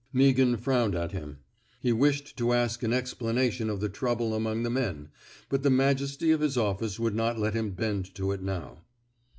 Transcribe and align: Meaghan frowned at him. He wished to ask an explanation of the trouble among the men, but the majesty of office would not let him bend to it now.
Meaghan 0.11 0.57
frowned 0.57 0.95
at 0.95 1.11
him. 1.11 1.37
He 1.79 1.91
wished 1.93 2.35
to 2.37 2.53
ask 2.53 2.81
an 2.81 2.91
explanation 2.91 3.69
of 3.69 3.81
the 3.81 3.87
trouble 3.87 4.33
among 4.33 4.63
the 4.63 4.71
men, 4.71 5.09
but 5.47 5.61
the 5.61 5.69
majesty 5.69 6.31
of 6.31 6.41
office 6.57 6.99
would 6.99 7.13
not 7.13 7.37
let 7.37 7.53
him 7.53 7.69
bend 7.69 8.15
to 8.15 8.31
it 8.31 8.41
now. 8.41 8.79